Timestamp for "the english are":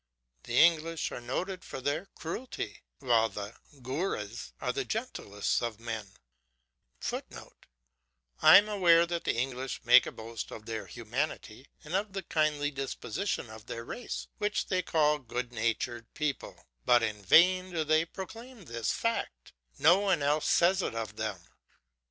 0.45-1.21